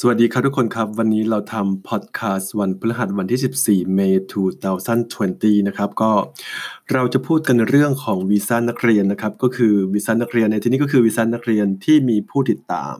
[0.00, 4.54] สวัสดีครับทุกคนครับ วันนี้เราทำพอดแคสต์วันพฤหัสวันที่ 14 เมษายน
[5.60, 6.10] 2020 นะครับ ก็
[6.92, 12.96] เราจะพูดกันเรื่องของวีซ่านักเรียนนะครับ ก็คือวีซ่านักเรียนในที่นี้ก็คือวีซ่านักเรียนที่มีผู้ติดตาม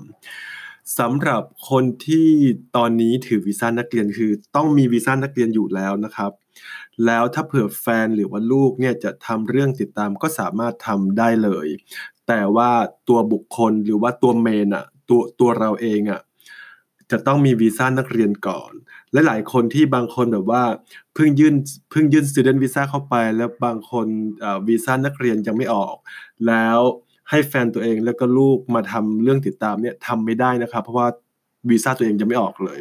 [0.99, 2.29] สำหรับคนที่
[2.77, 6.33] ตอนนี้ถือวีซ่านักเรียนคือต้องมีวีซ่านักเรียนอยู่แล้วนะครับ
[7.07, 11.69] แล้วถ้าเผื่อแฟนหรือว่าลูกเนี่ยจะทำเรื่องติดตามก็สามารถทำได้เลย
[12.29, 12.71] แต่ว่า
[13.09, 16.21] ตัวบุคคลหรือว่าตัวเมนอะตัวตัวเราเองอะ
[17.11, 18.73] จะต้องมีวีซ่านักเรียนก่อน
[19.13, 20.63] และหลายคนที่บางคนแบบว่า
[21.15, 21.55] เพิ่งยื่น
[21.91, 24.07] เพิ่งยื่น student visa เข้าไป แล้วบางคน
[24.69, 25.97] วีซ่านักเรียนยังไม่ออก
[26.47, 26.79] แล้ว
[27.31, 31.09] ให้แฟนตัวเองแล้วก็ลูกมาทำเรื่องติดตามเนี่ยทำไม่ได้นะครับ เพราะว่า
[31.71, 32.81] วีซ่าตัวเองจะไม่ออกเลย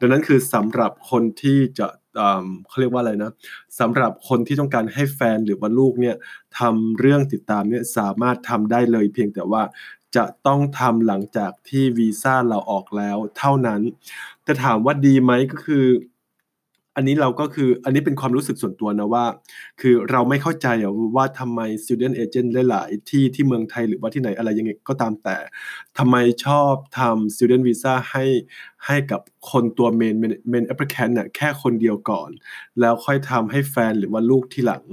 [0.00, 1.86] ดังนั้นคือสำหรับคนที่จะ
[2.68, 3.32] เขาเรียกว่าอะไรนะ
[3.80, 6.16] สำหรับคนที่ต้องการให้แฟนหรือว่าลูกเนี่ย
[6.58, 9.62] ทำเรื่องติดตามเนี่ยสามารถทำได้เลยเพียงแต่ว่า
[10.16, 13.80] จะต้องทำหลังจากที่วีซ่าเราออกแล้วเท่านั้น
[14.44, 15.86] แต่ถามว่าดีไหมก็คือ
[16.96, 19.24] อันนี้เราก็คืออันนี้เป็นความรู้สึกส่วนตัวนะว่า
[19.80, 20.68] คือเราไม่เข้าใจ
[21.16, 25.36] ว่าทำไม student agent หลายๆที่ที่เมืองไทยหรือว่าที่ไหนอะไรยังไงก็ตามแต่
[25.98, 28.24] ทำไมชอบทำ student visa ให้
[28.86, 29.20] ให้กับ
[29.50, 30.14] คนตัว main
[30.52, 32.30] main applicant เนี่ยแค่คนเดียวก่อน
[32.80, 34.84] แล้วค่อยทำให้แฟนหรือว่าลูกที่หลัง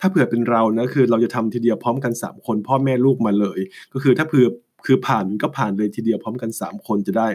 [0.00, 3.58] ถ้าเผื่อเป็นเรานะคือเราจะทำทีเดียวพร้อมกัน 3 คนพ่อแม่ลูกมาเลย
[3.92, 4.46] ก็คือถ้าเผื่อ
[4.84, 7.28] คือผ่านก็ผ่านเลยทีเดียวพร้อมกัน 3 คนจะได้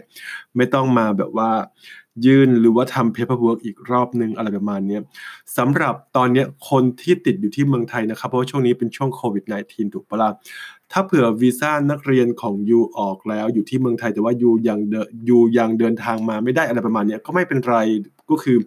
[0.55, 1.49] ไม่ต้องมาแบบว่า
[2.25, 4.99] ยื่นหรือว่าทำ paperwork อีกรอบนึงอะไรประมาณนี้
[5.57, 10.29] สำหรับตอนนี้คนที่ติดอยู่ที่เมืองไทยนะครับ เพราะว่าช่วงนี้เป็นช่วงโควิด -19 ถูกปะล่ะ
[10.91, 14.95] ถ้าเผื่อวีซ่านักเรียนของยูออกแล้วอยู่ที่เมืองไทยแต่ว่ายูยังเด
[15.29, 17.77] ยูยังเดินทางมาไม่ได้อะไรประมาณนี้ก็ไม่เป็นไร
[18.31, 18.57] ก็คือ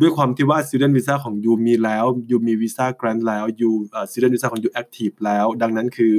[0.00, 3.70] ด้วยความที่ว่า student visa ของยูมีแล้วยูมีวีซ่า grant แล้วยู
[4.10, 6.12] student visa ของยู active แล้ว ดังนั้นคือ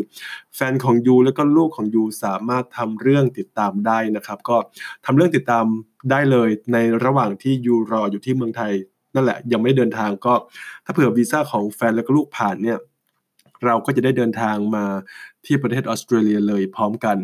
[0.56, 4.58] แฟนของยูแล้วก็ลูกของยูสามารถทำเรื่องติดตามได้นะครับ ก็
[5.06, 5.66] ทำเรื่องติดตาม
[6.12, 8.74] ได้เลยในระหว่างที่ยูรออยู่ที่เมืองไทย
[9.16, 10.34] นั่นแหละยังไม่เดินทางก็
[10.86, 12.80] ถ้าเผื่อวีซ่าของแฟนแล้วก็ลูกผ่านเนี่ย
[13.66, 14.86] เราก็จะได้เดินทางมา
[15.46, 17.18] ที่ประเทศออสเตรเลียเลยพร้อมกัน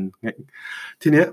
[1.02, 1.28] ทีเนี้ย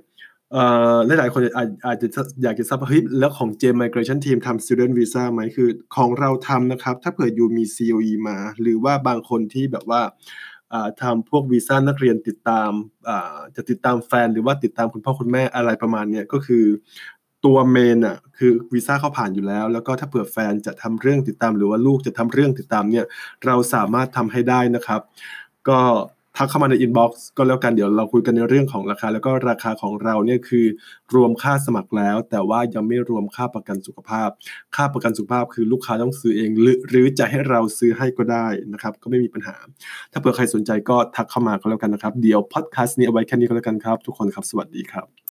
[1.07, 2.09] หลายๆคนอาจอาจจะ
[2.43, 10.03] อยากจะทราบเฮ้ยแล้วของ J Migration Team ทำ Student Visa ไหมคือของเราทำนะครับ ถ้าเผื่ออยู่มี COE มา หรือว่าบางคนที่แบบว่า
[11.03, 12.71] ทำพวกวีซ่านักเรียนติดตาม
[13.57, 16.65] จะติดตามแฟนหรือว่าติดตามคุณพ่อคุณแม่อะไรประมาณนี้ก็คือ
[17.45, 23.05] ตัวเมนอะคือวีซ่าเขาผ่านอยู่แล้ว แล้วก็ถ้าเผื่อแฟนจะทำเรื่องติดตามหรือว่าลูกจะทำเรื่องติดตามเนี่ย
[23.47, 25.01] เราสามารถทำให้ได้นะครับ
[25.69, 25.81] ก็
[26.41, 30.67] ทักเข้ามาในอินบ็อกซ์ก็แล้วกันเดี๋ยวเราคุยกันในเรื่องของราคา แล้วก็ราคาของเราเนี่ยคือ
[31.15, 34.29] รวมค่าสมัครแล้ว แต่ว่ายังไม่รวมค่าประกันสุขภาพ
[34.77, 39.57] ค่าประกันสุขภาพคือลูกค้าต้องซื้อเอง หรือหรือจะให้เราซื้อให้ก็ได้นะครับ ก็ไม่มีปัญหา
[40.13, 45.19] ถ้าเผื่อใครสนใจก็ทักเข้ามาก็แล้วกันนะครับ เดี๋ยวพอดแคสต์นี้เอาไว้แค่นี้ก็แล้วกันครับ ทุกคนครับสวัสดีครับ